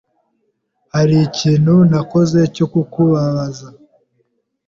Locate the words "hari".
0.93-1.15